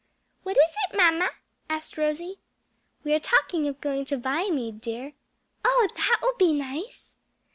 "What 0.41 0.57
is 0.57 0.71
it, 0.89 0.97
mamma?" 0.97 1.29
asked 1.69 1.95
Rosie. 1.95 2.39
"We 3.03 3.13
are 3.13 3.19
talking 3.19 3.67
of 3.67 3.79
going 3.81 4.05
to 4.05 4.17
Viamede, 4.17 4.81
dear." 4.81 5.13
"Oh 5.63 5.87
that 5.95 6.17
will 6.23 6.33
be 6.39 6.53
nice!" 6.53 7.13